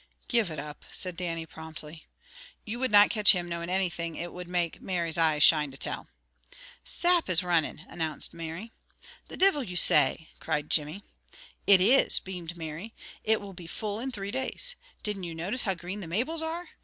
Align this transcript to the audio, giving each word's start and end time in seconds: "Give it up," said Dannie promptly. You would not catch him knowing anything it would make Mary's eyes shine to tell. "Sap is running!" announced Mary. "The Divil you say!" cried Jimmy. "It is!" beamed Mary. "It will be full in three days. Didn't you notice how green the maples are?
"Give 0.27 0.49
it 0.49 0.57
up," 0.57 0.83
said 0.91 1.15
Dannie 1.15 1.45
promptly. 1.45 2.07
You 2.65 2.79
would 2.79 2.89
not 2.89 3.11
catch 3.11 3.33
him 3.33 3.47
knowing 3.47 3.69
anything 3.69 4.15
it 4.15 4.33
would 4.33 4.47
make 4.47 4.81
Mary's 4.81 5.15
eyes 5.15 5.43
shine 5.43 5.69
to 5.69 5.77
tell. 5.77 6.07
"Sap 6.83 7.29
is 7.29 7.43
running!" 7.43 7.85
announced 7.87 8.33
Mary. 8.33 8.71
"The 9.27 9.37
Divil 9.37 9.61
you 9.63 9.75
say!" 9.75 10.29
cried 10.39 10.71
Jimmy. 10.71 11.03
"It 11.67 11.79
is!" 11.81 12.17
beamed 12.19 12.57
Mary. 12.57 12.95
"It 13.23 13.41
will 13.41 13.53
be 13.53 13.67
full 13.67 13.99
in 13.99 14.09
three 14.09 14.31
days. 14.31 14.75
Didn't 15.03 15.21
you 15.25 15.35
notice 15.35 15.61
how 15.65 15.75
green 15.75 15.99
the 15.99 16.07
maples 16.07 16.41
are? 16.41 16.69